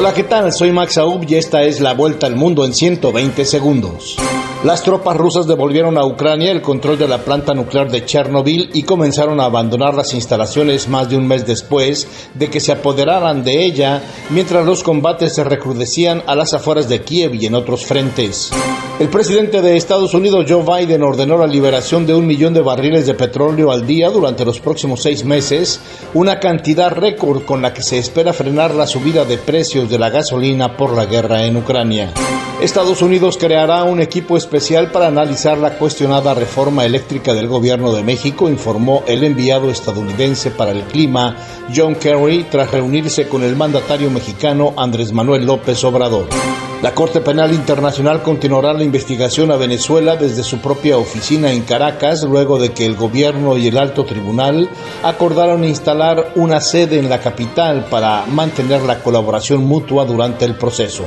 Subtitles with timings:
[0.00, 0.52] Hola, ¿qué tal?
[0.52, 4.16] Soy Max Aub y esta es la vuelta al mundo en 120 segundos.
[4.64, 8.82] Las tropas rusas devolvieron a Ucrania el control de la planta nuclear de Chernobyl y
[8.82, 13.64] comenzaron a abandonar las instalaciones más de un mes después de que se apoderaran de
[13.64, 18.50] ella, mientras los combates se recrudecían a las afueras de Kiev y en otros frentes.
[18.98, 23.06] El presidente de Estados Unidos, Joe Biden, ordenó la liberación de un millón de barriles
[23.06, 25.80] de petróleo al día durante los próximos seis meses,
[26.14, 30.10] una cantidad récord con la que se espera frenar la subida de precios de la
[30.10, 32.12] gasolina por la guerra en Ucrania.
[32.60, 34.47] Estados Unidos creará un equipo especial
[34.92, 40.70] para analizar la cuestionada reforma eléctrica del gobierno de México, informó el enviado estadounidense para
[40.70, 41.36] el clima,
[41.74, 46.28] John Kerry, tras reunirse con el mandatario mexicano Andrés Manuel López Obrador.
[46.80, 52.22] La Corte Penal Internacional continuará la investigación a Venezuela desde su propia oficina en Caracas,
[52.22, 54.70] luego de que el gobierno y el alto tribunal
[55.02, 61.04] acordaron instalar una sede en la capital para mantener la colaboración mutua durante el proceso.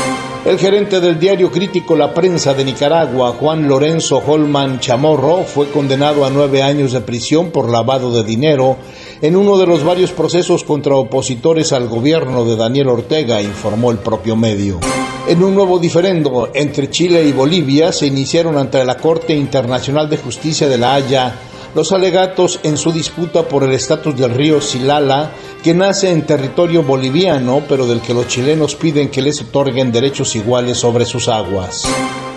[0.44, 6.26] El gerente del diario crítico La Prensa de Nicaragua, Juan Lorenzo Holman Chamorro, fue condenado
[6.26, 8.76] a nueve años de prisión por lavado de dinero
[9.22, 13.98] en uno de los varios procesos contra opositores al gobierno de Daniel Ortega, informó el
[13.98, 14.80] propio medio.
[15.28, 20.18] En un nuevo diferendo entre Chile y Bolivia se iniciaron ante la Corte Internacional de
[20.18, 21.36] Justicia de La Haya
[21.74, 26.82] los alegatos en su disputa por el estatus del río Silala, que nace en territorio
[26.82, 31.84] boliviano, pero del que los chilenos piden que les otorguen derechos iguales sobre sus aguas.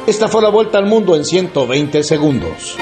[0.07, 2.77] Esta fue la vuelta al mundo en 120 segundos.